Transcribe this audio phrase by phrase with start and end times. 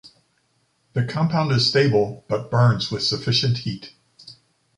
[0.93, 3.93] The compound is stable but burns with sufficient heat.